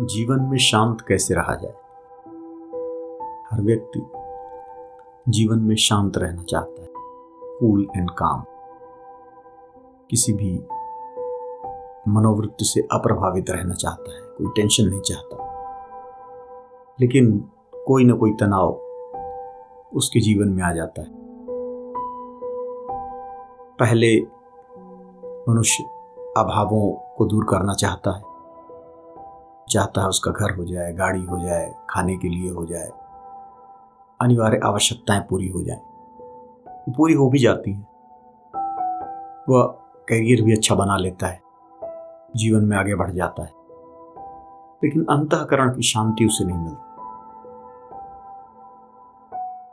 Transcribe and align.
जीवन 0.00 0.40
में 0.40 0.58
शांत 0.58 1.00
कैसे 1.00 1.34
रहा 1.34 1.54
जाए? 1.54 1.74
हर 3.50 3.62
व्यक्ति 3.62 4.06
जीवन 5.28 5.58
में 5.58 5.76
शांत 5.76 6.12
रहना 6.16 6.42
चाहता 6.42 6.82
है। 6.82 6.88
कूल 7.60 7.86
एंड 7.96 8.10
काम 8.10 8.44
किसी 10.10 10.32
भी 10.32 10.52
मनोवृत्ति 12.08 12.64
से 12.64 12.80
अप्रभावित 12.80 13.50
रहना 13.50 13.74
चाहता 13.74 14.14
है, 14.14 14.20
कोई 14.22 14.46
टेंशन 14.56 14.84
नहीं 14.84 15.00
चाहता। 15.00 15.36
लेकिन 17.00 17.50
कोई 17.74 18.04
ना 18.04 18.14
कोई 18.14 18.30
तनाव 18.30 18.68
उसके 19.96 20.20
जीवन 20.20 20.48
में 20.48 20.62
आ 20.62 20.72
जाता 20.72 21.02
है। 21.02 21.08
पहले 23.74 24.20
मनुष्य 25.52 25.84
अभावों 26.36 27.14
को 27.16 27.24
दूर 27.24 27.44
करना 27.44 27.72
चाहता 27.72 28.16
है। 28.16 28.29
चाहता 29.70 30.00
है 30.00 30.08
उसका 30.08 30.30
घर 30.30 30.56
हो 30.56 30.64
जाए, 30.64 30.92
गाड़ी 30.92 31.24
हो 31.24 31.38
जाए, 31.38 31.74
खाने 31.90 32.16
के 32.16 32.28
लिए 32.28 32.50
हो 32.50 32.66
जाए। 32.66 32.88
अनिवार्य 34.20 34.60
आवश्यकताएँ 34.64 35.20
पूरी 35.30 35.48
हो 35.48 35.62
जाए। 35.62 35.80
वो 36.66 36.92
पूरी 36.96 37.14
हो 37.14 37.30
भी 37.30 37.38
जाती 37.38 37.72
हैं। 37.72 37.88
वह 39.48 39.66
करियर 40.08 40.42
भी 40.42 40.52
अच्छा 40.52 40.74
बना 40.74 40.96
लेता 40.96 41.26
है। 41.26 41.42
जीवन 42.36 42.64
में 42.64 42.76
आगे 42.76 42.94
बढ़ 42.94 43.10
जाता 43.10 43.42
है। 43.42 43.52
लेकिन 44.84 45.06
अंतकरण 45.10 45.70
की 45.70 45.82
शांति 45.82 46.26
उसे 46.26 46.44
नहीं 46.44 46.58
मिलती। 46.58 46.90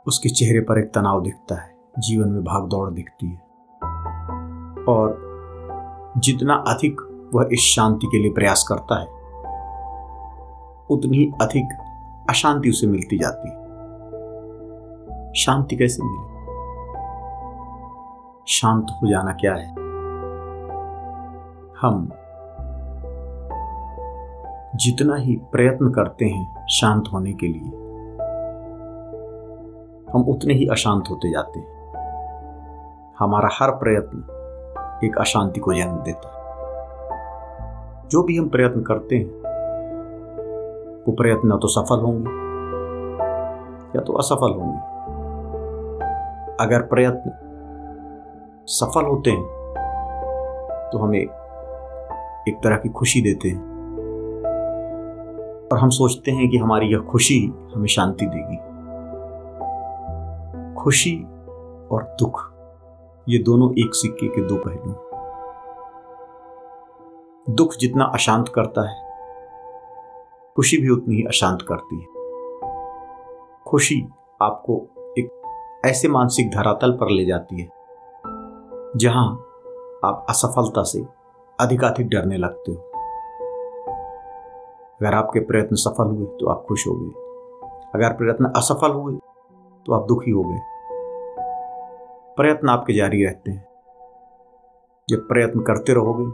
उसके 0.06 0.28
चेहरे 0.28 0.60
पर 0.60 0.78
एक 0.78 0.94
तनाव 0.94 1.22
दिखता 1.22 1.54
है। 1.54 1.76
जीवन 1.98 2.28
में 2.28 2.44
भाग 2.44 2.68
दौड़ 2.68 2.90
दिखती 2.90 3.26
है। 3.26 3.42
और 4.84 5.28
जितना 6.18 6.54
अधिक 6.54 7.00
वह 7.34 7.48
इस 7.52 7.60
शांति 7.60 8.06
के 8.06 8.22
लिए 8.22 8.32
प्रयास 8.32 8.66
करता 8.68 9.00
है 9.00 9.17
उतनी 10.90 11.32
अधिक 11.42 11.68
अशांति 12.30 12.70
उसे 12.70 12.86
मिलती 12.86 13.18
जाती। 13.18 13.48
है 13.48 13.68
शांति 15.32 15.76
कैसे 15.76 16.02
मिले? 16.02 16.38
शांत 18.48 18.86
हो 18.90 19.10
जाना 19.10 19.32
क्या 19.32 19.54
है? 19.54 19.70
हम 21.80 22.12
जितना 24.76 25.16
ही 25.16 25.36
प्रयत्न 25.52 25.90
करते 25.90 26.24
हैं 26.24 26.66
शांत 26.66 27.04
होने 27.12 27.32
के 27.32 27.46
लिए, 27.46 27.68
हम 30.12 30.22
उतने 30.22 30.54
ही 30.54 30.66
अशांत 30.66 31.04
होते 31.10 31.30
जाते 31.30 31.60
हैं। 31.60 31.78
हमारा 33.18 33.48
हर 33.52 33.70
प्रयत्न 33.70 34.18
एक 35.04 35.18
अशांति 35.18 35.60
को 35.60 35.74
जन्म 35.74 35.96
देता 35.96 36.28
है। 36.28 36.38
जो 38.08 38.22
भी 38.22 38.38
हम 38.38 38.48
प्रयत्न 38.48 38.82
करते 38.82 39.16
हैं 39.16 39.37
वो 41.08 41.14
प्रयत्न 41.14 41.56
तो 41.58 41.68
सफल 41.68 42.00
होंगे, 42.00 42.30
या 43.96 44.00
तो 44.00 44.12
असफल 44.12 44.52
होंगे। 44.52 44.80
अगर 46.60 46.82
प्रयत्न 46.82 47.30
सफल 48.68 49.06
होते 49.06 49.30
हैं 49.30 49.46
तो 50.92 50.98
हमें 50.98 51.18
एक 51.18 52.60
तरह 52.64 52.76
की 52.76 52.88
खुशी 52.88 53.20
देते 53.20 53.48
हैं। 53.48 53.62
और 55.72 55.78
हम 55.78 55.88
सोचते 55.88 56.30
हैं 56.30 56.48
कि 56.50 56.56
हमारी 56.56 56.86
यह 56.86 56.98
खुशी 56.98 57.40
हमें 57.74 57.88
शांति 57.88 58.26
देगी। 58.26 58.56
खुशी 60.74 61.16
और 61.92 62.16
दुख, 62.18 62.44
ये 63.28 63.38
दोनों 63.38 63.72
एक 63.72 63.94
सिक्के 63.94 64.28
के 64.28 64.48
दो 64.48 64.56
पहलू 64.56 64.92
दुख 67.54 67.76
जितना 67.80 68.04
अशांत 68.04 68.48
करता 68.48 68.88
है 68.90 69.07
खुशी 70.58 70.76
भी 70.76 70.88
उतनी 70.88 71.16
ही 71.16 71.22
अशांत 71.22 71.58
करती 71.62 71.96
है। 71.96 72.06
खुशी 73.66 73.96
आपको 74.42 74.74
एक 75.18 75.82
ऐसे 75.86 76.08
मानसिक 76.08 76.50
धरातल 76.50 76.92
पर 76.92 77.10
ले 77.10 77.24
जाती 77.24 77.60
है, 77.60 77.68
जहाँ 78.96 79.26
आप 80.04 80.26
असफलता 80.30 80.82
से 80.82 81.04
अधिकाधिक 81.58 82.08
डरने 82.08 82.36
लगते 82.36 82.72
हो। 82.72 82.78
अगर 84.96 85.14
आपके 85.14 85.40
प्रयत्न 85.40 85.76
सफल 85.76 86.04
हुए 86.06 86.26
तो 86.40 86.48
आप 86.48 86.64
खुश 86.68 86.86
हो 86.88 86.94
गए। 86.94 87.70
अगर 87.94 88.16
प्रयत्न 88.16 88.52
असफल 88.56 88.90
हुए 88.90 89.14
तो 89.86 89.92
आप 89.92 90.06
दुखी 90.08 90.30
हो 90.30 90.42
गए। 90.42 90.58
प्रयत्न 92.36 92.68
आपके 92.68 92.92
जारी 92.92 93.24
रहते 93.24 93.50
हैं। 93.50 93.64
जब 95.08 95.28
प्रयत्न 95.28 95.60
करते 95.60 95.94
रहोगे 95.94 96.30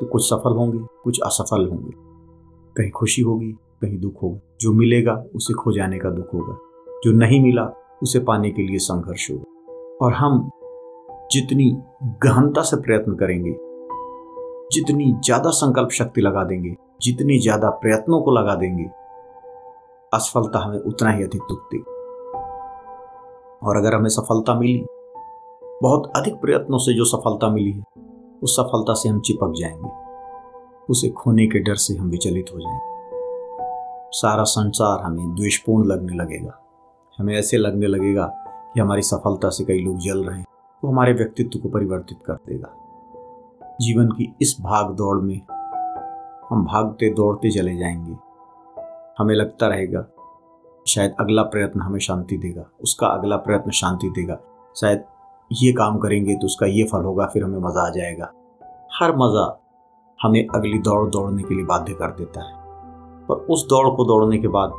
तो 0.00 0.06
कुछ 0.06 0.28
सफल 0.28 0.56
होंगे, 0.56 0.84
कुछ 1.04 1.20
असफल 1.20 1.68
होंगे। 1.68 2.08
कहीं 2.76 2.90
खुशी 2.90 3.22
होगी 3.22 3.54
कहीं 3.82 3.98
दुख 3.98 4.22
होगा। 4.22 4.40
जो 4.60 4.72
मिलेगा, 4.72 5.24
उसे 5.34 5.54
खो 5.54 5.72
जाने 5.72 5.98
का 5.98 6.10
दुख 6.10 6.34
होगा। 6.34 6.58
जो 7.04 7.12
नहीं 7.12 7.42
मिला, 7.42 7.98
उसे 8.02 8.18
पाने 8.18 8.50
के 8.50 8.62
लिए 8.62 8.78
संघर्ष 8.78 9.30
होगा। 9.30 9.44
और 10.06 10.12
हम 10.12 10.50
जितनी 11.32 11.76
गहनता 12.04 12.62
से 12.62 12.76
प्रयत्न 12.76 13.14
करेंगे, 13.14 13.50
जितनी 14.72 15.12
ज़्यादा 15.24 15.50
संकल्प 15.50 15.88
शक्ति 15.90 16.20
लगा 16.20 16.44
देंगे, 16.44 16.76
जितनी 17.02 17.38
ज़्यादा 17.38 17.70
प्रयत्नों 17.70 18.22
को 18.22 18.30
लगा 18.30 18.54
देंगे, 18.54 18.84
असफलता 20.14 20.58
हमें 20.58 20.78
उतना 20.78 21.10
ही 21.10 21.24
अधिक 21.24 21.42
दुख 21.42 21.58
देगी। 21.58 21.84
और 23.66 23.76
अगर 23.76 23.94
हमें 23.94 24.08
सफलता 24.08 24.54
मिली, 24.54 24.86
बहुत 25.82 26.12
अधिक 26.16 26.34
प्रयत्नों 26.34 26.78
से 26.78 26.94
जो 26.94 27.04
सफलता 27.04 27.48
मिली 27.48 27.72
है, 27.72 27.84
उस 28.42 28.56
सफलता 28.56 28.94
से 28.94 29.08
हम 29.08 29.20
चिपक 29.20 29.54
जाएँगे। 29.60 29.90
उसे 30.90 31.08
खोने 31.08 31.46
के 31.46 31.58
डर 31.58 31.74
से 31.74 31.94
हम 31.94 32.10
विचलित 32.10 32.46
हो 32.54 32.60
जाएँगे। 32.60 32.97
सारा 34.12 34.42
संसार 34.44 35.00
हमें 35.00 35.34
द्वेषपूर्ण 35.34 35.86
लगने 35.86 36.16
लगेगा। 36.16 36.58
हमें 37.18 37.34
ऐसे 37.36 37.56
लगने 37.56 37.86
लगेगा 37.86 38.26
कि 38.74 38.80
हमारी 38.80 39.02
सफलता 39.02 39.48
से 39.48 39.64
कई 39.64 39.80
लोग 39.80 39.98
जल 39.98 40.24
रहे 40.24 40.38
हैं 40.38 40.46
वो 40.82 40.90
हमारे 40.90 41.12
व्यक्तित्व 41.12 41.58
को 41.58 41.68
परिवर्तित 41.68 42.18
कर 42.26 42.34
देगा। 42.46 42.68
जीवन 43.80 44.08
की 44.08 44.32
इस 44.40 44.56
भाग 44.60 44.94
दौड़ 44.94 45.16
में 45.18 45.40
हम 46.50 46.64
भागते 46.64 47.10
दौड़ते 47.10 47.50
चले 47.50 47.76
जाएँगे। 47.76 48.16
हमें 49.18 49.34
लगता 49.34 49.66
रहेगा, 49.66 50.04
शायद 50.86 51.14
अगला 51.20 51.42
प्रयत्न 51.42 51.80
हमें 51.80 51.98
शांति 52.00 52.36
देगा, 52.36 52.64
उसका 52.82 53.06
अगला 53.06 53.36
प्रयत्न 53.36 53.70
शांति 53.70 54.10
देगा। 54.10 54.38
शायद 54.76 55.04
ये 55.50 55.72
काम 55.72 55.98
करेंगे 55.98 56.34
तो 56.34 56.46
उसका 56.46 56.66
ये 56.66 56.84
फल 56.84 57.04
होगा, 57.04 57.26
फिर 57.26 57.44
हमें 57.44 57.58
मज़ा 57.58 57.86
आ 57.86 57.90
जाएगा। 57.90 58.32
हर 59.00 59.16
मज़ा 59.16 59.60
हमें 60.22 60.46
अगली 60.54 60.78
दौड़ 60.78 61.08
दौड़ने 61.10 61.42
के 61.42 61.54
लिए 61.54 61.64
बाध्य 61.64 61.92
कर 61.92 62.10
देता 62.10 62.48
है। 62.48 62.57
पर 63.28 63.34
उस 63.34 63.66
दौड़ 63.68 63.88
को 63.88 64.04
दौड़ने 64.04 64.38
के 64.38 64.48
बाद 64.48 64.72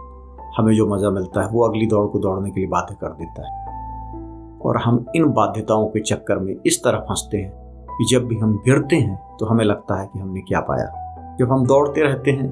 हमें 0.58 0.76
जो 0.76 0.88
मज़ा 0.88 1.10
मिलता 1.10 1.42
है, 1.42 1.50
वो 1.50 1.68
अगली 1.68 1.88
दौड़ 1.88 2.08
को 2.08 2.20
दौड़ने 2.20 2.52
के 2.52 2.60
लिए 2.60 2.70
बाध्य 2.70 2.96
कर 2.96 3.10
देता 3.10 3.48
है। 3.48 4.58
और 4.60 4.78
हम 4.78 5.06
इन 5.16 5.26
बाध्यताओं 5.26 5.88
के 5.88 6.00
चक्कर 6.00 6.40
में 6.40 6.56
इस 6.66 6.84
तरह 6.84 7.00
फंसते 7.00 7.38
हैं 7.38 7.52
कि 7.90 8.06
जब 8.06 8.26
भी 8.28 8.38
हम 8.38 8.56
गिरते 8.66 8.96
हैं 8.96 9.38
तो 9.40 9.46
हमें 9.46 9.66
लगता 9.66 10.02
है 10.02 10.08
कि 10.08 10.20
हमने 10.20 10.42
क्या 10.42 10.60
पाया। 10.60 11.36
जब 11.40 11.52
हम 11.52 11.66
दौड़ते 11.66 12.02
रहते 12.02 12.32
हैं, 12.32 12.50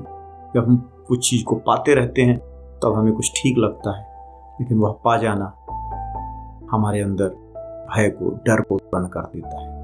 जब 0.55 0.67
हम 0.67 0.77
कुछ 1.07 1.29
चीज़ 1.29 1.43
को 1.43 1.55
पाते 1.55 1.95
रहते 1.95 2.21
हैं, 2.21 2.37
तब 2.83 2.93
हमें 2.95 3.13
कुछ 3.13 3.31
ठीक 3.37 3.57
लगता 3.57 3.97
है, 3.97 4.05
लेकिन 4.61 4.77
वह 4.77 4.91
पा 5.05 5.17
जाना 5.17 5.53
हमारे 6.71 7.01
अंदर 7.01 7.27
भय 7.89 8.09
को, 8.09 8.29
डर 8.29 8.61
को 8.61 8.75
उत्पन्न 8.75 9.07
कर 9.07 9.21
देता 9.35 9.61
है। 9.61 9.75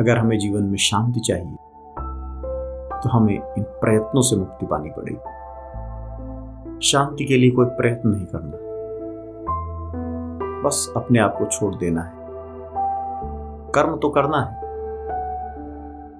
अगर 0.00 0.18
हमें 0.18 0.38
जीवन 0.38 0.62
में 0.62 0.76
शांति 0.76 1.20
चाहिए 1.20 1.56
तो 3.02 3.08
हमें 3.08 3.54
इन 3.58 3.62
प्रयत्नों 3.62 4.22
से 4.22 4.36
मुक्ति 4.36 4.66
पानी 4.66 4.90
पड़ेगी। 4.90 5.36
शांति 6.86 7.24
के 7.24 7.36
लिए 7.36 7.50
कोई 7.50 7.66
प्रयत्न 7.66 8.08
नहीं 8.08 8.26
करना। 8.26 8.66
बस 10.62 10.92
अपने 10.96 11.18
आप 11.18 11.38
को 11.38 11.44
छोड़ 11.44 11.74
देना 11.74 12.02
है। 12.02 12.12
कर्म 13.74 13.96
तो 13.96 14.10
करना 14.10 14.40
है। 14.40 14.62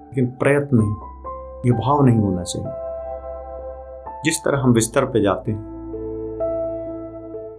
लेकिन 0.07 0.27
प्रयत्न 0.27 0.77
नहीं, 0.77 0.95
ये 1.65 1.71
भाव 1.71 2.05
नहीं 2.05 2.19
होना 2.19 2.43
चाहिए। 2.43 2.71
जिस 4.25 4.43
तरह 4.45 4.59
हम 4.59 4.73
बिस्तर 4.73 5.05
पे 5.05 5.21
जाते 5.21 5.51
हैं 5.51 5.77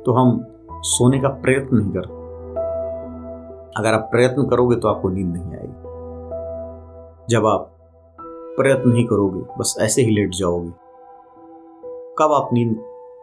तो 0.06 0.12
हम 0.12 0.46
सोने 0.72 1.20
का 1.20 1.28
प्रयत्न 1.28 1.76
नहीं 1.76 1.92
करते। 1.92 2.18
अगर 3.76 3.94
आप 3.94 4.08
प्रयत्न 4.12 4.48
करोगे 4.48 4.76
तो 4.76 4.88
आपको 4.88 5.08
नींद 5.08 5.32
नहीं 5.36 5.52
आएगी। 5.52 5.88
जब 7.30 7.46
आप 7.46 7.70
प्रयत्न 8.58 8.90
नहीं 8.90 9.06
करोगे, 9.06 9.40
बस 9.58 9.76
ऐसे 9.80 10.02
ही 10.02 10.10
लेट 10.10 10.30
जाओगे। 10.34 10.70
कब 12.18 12.32
आप 12.32 12.50
नींद 12.52 12.76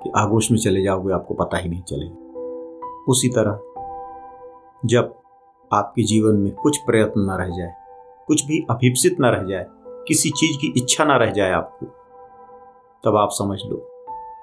के 0.03 0.09
आगोश 0.19 0.51
में 0.51 0.57
चले 0.57 0.83
जाओगे, 0.83 1.13
आपको 1.13 1.33
पता 1.33 1.57
ही 1.57 1.69
नहीं 1.69 1.81
चलेगा। 1.81 3.03
उसी 3.09 3.29
तरह, 3.29 3.59
जब 4.85 5.13
आपके 5.73 6.03
जीवन 6.03 6.35
में 6.35 6.51
कुछ 6.55 6.77
प्रयत्न 6.77 7.21
न 7.21 7.37
रह 7.39 7.57
जाए, 7.57 7.73
कुछ 8.27 8.45
भी 8.45 8.65
अभिप्सित 8.69 9.19
ना 9.19 9.29
रह 9.29 9.43
जाए, 9.43 9.65
किसी 10.07 10.29
चीज़ 10.29 10.57
की 10.57 10.73
इच्छा 10.77 11.03
ना 11.03 11.17
रह 11.17 11.31
जाए 11.31 11.51
आपको, 11.51 11.85
तब 13.03 13.15
आप 13.15 13.29
समझ 13.31 13.59
लो 13.65 13.77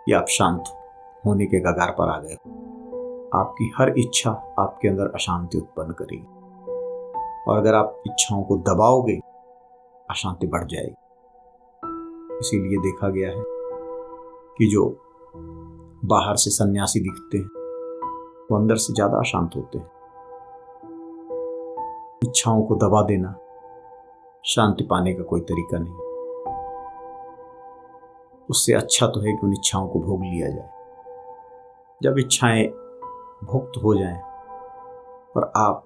कि 0.06 0.12
आप 0.12 0.26
शांत 0.28 0.64
होने 1.26 1.46
के 1.46 1.60
कगार 1.60 1.90
पर 1.98 2.08
आ 2.08 2.18
गए 2.18 2.34
आपकी 3.34 3.72
हर 3.78 3.94
इच्छा 3.98 4.30
आपके 4.58 4.88
अंदर 4.88 5.12
अशांति 5.14 5.58
उत्पन्न 5.58 5.92
करेगी। 5.92 6.26
और 7.48 7.58
अगर 7.58 7.74
आप 7.74 8.02
इच्छाओं 8.06 8.42
को 8.42 8.56
दबाओगे 8.56 9.20
अशांति 10.12 10.46
बढ़ 10.46 10.64
जाएगी। 10.64 10.94
इसीलिए 12.38 12.78
देखा 12.78 13.08
गया 13.08 13.28
है 13.28 13.42
कि 14.58 14.66
जो 14.66 14.84
बाहर 16.04 16.36
से 16.36 16.50
सन्यासी 16.50 17.00
दिखते 17.00 17.38
हैं, 17.38 17.46
वो 18.50 18.56
अंदर 18.56 18.76
से 18.76 18.94
ज़्यादा 18.94 19.18
अशांत 19.18 19.56
होते 19.56 19.78
हैं। 19.78 19.90
इच्छाओं 22.24 22.62
को 22.62 22.74
दबा 22.76 23.02
देना 23.02 23.34
शांति 24.44 24.84
पाने 24.84 25.14
का 25.14 25.22
कोई 25.22 25.40
तरीका 25.40 25.78
नहीं। 25.78 25.94
उससे 28.50 28.72
अच्छा 28.72 29.06
तो 29.06 29.20
है 29.20 29.32
कि 29.32 29.46
उन 29.46 29.52
इच्छाओं 29.52 29.88
को 29.88 30.00
भोग 30.00 30.22
लिया 30.24 30.48
जाए। 30.48 30.68
जब 32.02 32.18
इच्छाएँ 32.18 32.66
भुक्त 33.44 33.82
हो 33.84 33.94
जाएँ 33.94 34.20
और 35.36 35.52
आप 35.56 35.84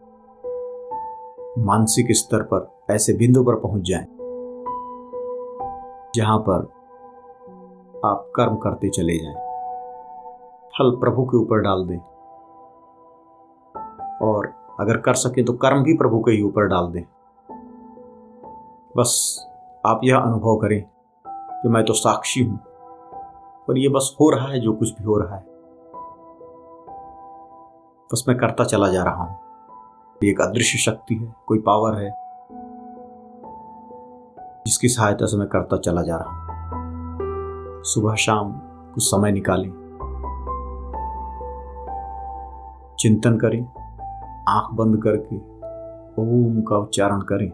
मानसिक 1.59 2.07
स्तर 2.17 2.43
पर 2.43 2.69
ऐसे 2.91 3.13
बिंदु 3.13 3.43
पर 3.45 3.55
पहुँच 3.55 3.83
जाएँ 3.83 4.07
जहाँ 6.17 6.39
पर 6.39 6.65
आप 8.05 8.33
कर्म 8.37 8.57
करते 8.57 8.89
चले 8.89 9.19
जाएँ। 9.19 9.35
फल 10.69 10.91
प्रभु 10.97 11.25
के 11.25 11.37
ऊपर 11.37 11.61
डाल 11.61 11.85
दें। 11.87 11.99
और 14.23 14.47
अगर 14.81 14.97
कर 14.97 15.15
सके 15.15 15.43
तो 15.43 15.53
कर्म 15.53 15.83
भी 15.83 15.97
प्रभु 15.97 16.21
के 16.21 16.33
ही 16.33 16.43
ऊपर 16.43 16.67
डाल 16.67 16.87
दें। 16.93 17.03
बस 18.97 19.13
आप 19.87 20.01
यह 20.05 20.17
अनुभव 20.17 20.57
करें 20.57 20.83
कि 21.63 21.69
मैं 21.69 21.85
तो 21.85 21.93
साक्षी 21.93 22.43
हूँ 22.45 22.59
और 23.69 23.79
ये 23.79 23.89
बस 23.89 24.17
हो 24.21 24.31
रहा 24.31 24.49
है 24.49 24.61
जो 24.61 24.73
कुछ 24.73 24.99
भी 24.99 25.05
हो 25.05 25.19
रहा 25.19 25.37
है। 25.37 25.45
बस 28.13 28.25
मैं 28.29 28.37
करता 28.39 28.65
चला 28.65 28.89
जा 28.89 29.03
रहा 29.05 29.25
हूँ। 29.25 29.39
एक 30.25 30.41
अदृश्य 30.41 30.79
शक्ति 30.79 31.15
है, 31.15 31.35
कोई 31.47 31.59
पावर 31.59 32.03
है। 32.03 32.26
जिसकी 34.67 34.89
सहायता 34.89 35.27
से 35.27 35.37
मैं 35.37 35.49
करता 35.49 35.77
चला 35.77 36.03
जा 36.03 36.17
रहा 36.17 36.31
हूँ। 36.31 36.47
सुबह 37.85 38.15
शाम 38.15 38.53
कुछ 38.95 39.05
समय 39.05 39.33
निकालें। 39.33 39.71
चिंतन 42.99 43.37
करें। 43.37 43.65
आँख 44.49 44.75
बंद 44.75 45.03
करके 45.03 45.37
ओम 46.23 46.63
का 46.63 46.77
उच्चारण 46.77 47.21
करें। 47.21 47.49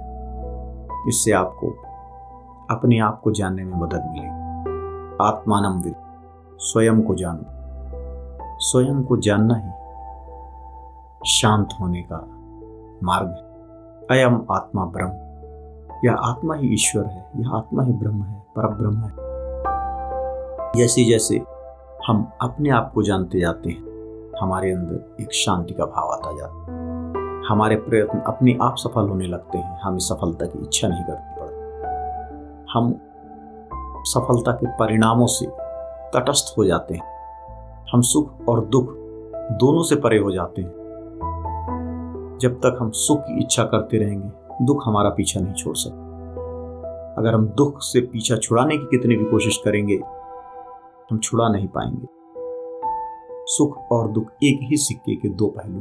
इससे 1.09 1.33
आपको, 1.33 1.71
अपने 2.71 2.99
आप 2.99 3.21
को 3.21 3.31
जानने 3.31 3.65
में 3.65 3.81
मदद 3.81 4.07
मिलेगी 4.11 4.43
आत्मानम 5.25 5.83
विद। 5.83 5.95
स्वयं 6.59 7.03
को 7.03 7.15
जानो। 7.15 7.45
स्वयं 8.59 9.03
को 9.03 9.17
जानना 9.17 9.55
ही 9.55 9.71
शांत 11.31 11.69
होने 11.81 12.03
का 12.13 12.27
मार्ग 13.03 13.29
है। 13.29 13.53
अयम 14.19 14.47
आत्मा 14.51 14.85
ब्रह्म। 14.85 15.32
यह 16.05 16.15
आत्मा 16.15 16.55
ही 16.55 16.69
ईश्वर 16.69 17.05
है, 17.05 17.31
यह 17.37 17.51
आत्मा 17.55 17.83
ही 17.83 17.93
ब्रह्म 17.93 18.23
है 18.23 18.47
पर 18.59 18.67
ब्रह्म 18.67 18.97
है। 18.97 19.13
जैसे 20.77 21.05
जैसे 21.05 21.43
हम 22.07 22.33
अपने 22.43 22.71
आप 22.71 22.93
को 22.93 23.03
जानते 23.03 23.41
जाते 23.41 23.71
हैं, 23.71 23.83
हमारे 24.43 24.73
अंदर 24.73 25.23
एक 25.23 25.33
शांति 25.33 25.75
का 25.75 25.85
भाव 25.85 26.13
आता 26.13 26.37
जाता 26.37 26.73
है। 26.73 26.83
हमारे 27.49 27.77
प्रयत्न 27.77 28.21
अपने 28.21 28.59
आप 28.63 28.75
सफल 28.77 29.09
होने 29.09 29.27
लगते 29.27 29.59
हैं, 29.59 29.81
हमें 29.81 29.99
सफलता 29.99 30.47
की 30.47 30.59
इच्छा 30.59 30.89
नहीं 30.89 31.05
करती 31.05 31.41
पड़ती। 31.41 31.63
हम 32.73 33.01
सफलता 34.05 34.53
के 34.53 34.67
परिणामों 34.67 35.27
से 35.27 35.47
तटस्थ 36.15 36.59
हो 36.59 36.65
जाते 36.65 36.95
हैं। 36.95 37.13
हम 37.93 38.01
सुख 38.01 38.49
और 38.49 38.65
दुख 38.65 38.87
दोनों 39.53 39.83
से 39.83 39.97
परे 39.97 40.19
हो 40.19 40.33
जाते 40.33 40.63
हैं। 40.63 40.73
जब 42.41 42.55
तक 42.55 42.79
हम 42.81 42.91
सुख 42.91 43.21
की 43.21 43.41
इच्छा 43.41 43.65
करते 43.65 43.97
रहेंगे 43.97 44.42
दुख 44.63 44.83
हमारा 44.87 45.11
पीछा 45.11 45.41
नहीं 45.41 45.55
छोड़ 45.55 45.77
सकता। 45.77 46.11
अगर 47.19 47.35
हम 47.35 47.47
दुख 47.49 47.79
से 47.81 48.01
पीछा 48.01 48.37
छुड़ाने 48.37 48.77
की 48.77 48.85
कितनी 48.87 49.17
भी 49.17 49.25
कोशिश 49.25 49.57
करेंगे, 49.65 49.95
हम 51.11 51.19
छुड़ा 51.19 51.49
नहीं 51.49 51.69
पाएँगे। 51.69 52.07
सुख 53.47 53.77
और 53.93 54.09
दुख 54.09 54.29
एक 54.45 54.59
ही 54.63 54.77
सिक्के 54.77 55.15
के 55.15 55.29
दो 55.29 55.47
पहलू 55.49 55.81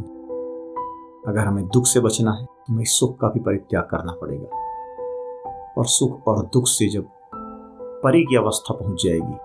अगर 1.27 1.39
हमें 1.39 1.67
दुख 1.67 1.85
से 1.85 1.99
बचना 1.99 2.31
है 2.31 2.45
तो 2.45 2.73
हमें 2.73 2.83
सुख 2.85 3.17
का 3.19 3.27
भी 3.27 3.39
परित्याग 3.39 3.83
करना 3.83 4.13
पड़ेगा। 4.13 4.59
और 5.77 5.85
सुख 5.87 6.27
और 6.27 6.45
दुख 6.45 6.67
से 6.67 6.87
जब 6.89 7.05
परी 8.03 8.23
की 8.23 8.35
अवस्था 8.35 8.73
पहुँच 8.73 9.03
जाएगी, 9.03 9.37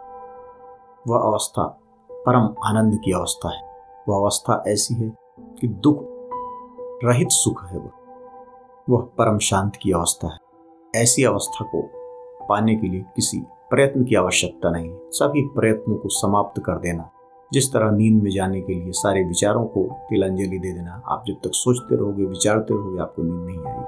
वह 1.08 1.18
अवस्था 1.20 1.64
परम 2.10 2.54
आनंद 2.66 2.98
की 3.04 3.12
अवस्था 3.12 3.48
है। 3.48 3.62
वह 4.08 4.16
अवस्था 4.16 4.62
ऐसी 4.68 4.94
है 4.94 5.12
कि 5.60 5.68
दुख 5.68 5.98
रहित 7.04 7.28
सुख 7.30 7.64
है 7.64 7.78
वह 7.78 7.90
वह 8.90 9.00
परम 9.00 9.38
शांत 9.38 9.76
की 9.76 9.92
अवस्था 9.92 10.32
है। 10.32 10.38
ऐसी 11.02 11.24
अवस्था 11.24 11.64
को 11.64 11.88
पाने 12.46 12.74
के 12.74 12.86
लिए 12.86 13.00
किसी 13.00 13.38
प्रयत्न 13.70 14.04
की 14.04 14.14
आवश्यकता 14.14 14.70
नहीं। 14.70 14.96
सभी 15.10 15.42
प्रयत्नों 15.42 15.96
को 15.96 16.08
समाप्त 16.08 16.62
कर 16.62 16.78
देना। 16.78 17.10
जिस 17.52 17.72
तरह 17.72 17.90
नींद 17.90 18.22
में 18.22 18.30
जाने 18.30 18.60
के 18.60 18.74
लिए 18.74 18.92
सारे 18.92 19.24
विचारों 19.24 19.64
को 19.64 19.88
तिलांजलि 19.92 20.58
दे 20.58 20.72
देना, 20.72 21.02
आप 21.08 21.24
जब 21.26 21.34
तक 21.34 21.50
सोचते 21.54 21.96
रहोगे, 21.96 22.24
विचारते 22.24 22.74
रहोगे, 22.74 23.00
आपको 23.00 23.22
नींद 23.22 23.46
नहीं 23.46 23.72
आएगी। 23.72 23.84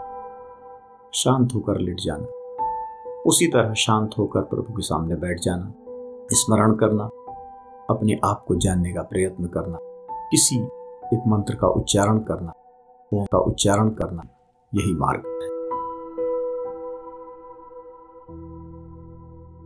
शांत 1.15 1.49
होकर 1.55 1.79
लेट 1.79 1.97
जाना। 2.00 2.27
उसी 3.23 3.47
तरह 3.47 3.75
शांत 3.75 4.11
होकर 4.19 4.41
प्रभु 4.41 4.73
के 4.73 4.83
सामने 4.83 5.15
बैठ 5.15 5.41
जाना। 5.41 5.75
स्मरण 6.33 6.75
करना। 6.75 7.05
अपने 7.91 8.21
आप 8.25 8.45
को 8.49 8.56
जानने 8.56 8.93
का 8.93 9.03
प्रयत्न 9.03 9.47
करना। 9.47 9.79
किसी 10.31 10.56
एक 11.17 11.23
मंत्र 11.29 11.55
का 11.55 11.69
उच्चारण 11.69 12.19
करना। 12.19 12.53
का 13.15 13.39
उच्चारण 13.39 13.89
करना। 13.89 14.23
यही 14.75 14.94
मार्ग। 14.94 15.23
है 15.26 15.58